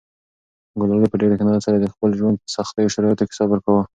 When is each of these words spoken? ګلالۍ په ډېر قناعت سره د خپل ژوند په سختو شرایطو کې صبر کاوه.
ګلالۍ 0.79 1.07
په 1.11 1.17
ډېر 1.21 1.31
قناعت 1.39 1.61
سره 1.67 1.77
د 1.79 1.85
خپل 1.93 2.09
ژوند 2.19 2.35
په 2.41 2.47
سختو 2.55 2.91
شرایطو 2.93 3.27
کې 3.29 3.37
صبر 3.39 3.57
کاوه. 3.65 3.81